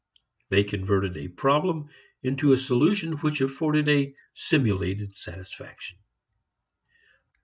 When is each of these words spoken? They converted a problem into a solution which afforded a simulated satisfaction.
They 0.49 0.63
converted 0.63 1.15
a 1.15 1.27
problem 1.27 1.89
into 2.23 2.53
a 2.53 2.57
solution 2.57 3.17
which 3.19 3.39
afforded 3.39 3.87
a 3.87 4.15
simulated 4.33 5.15
satisfaction. 5.15 5.99